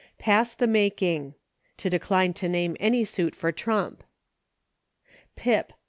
[0.17, 1.35] Pass the Making.
[1.77, 4.03] To decline to name any suit for trump.
[5.35, 5.73] Pip.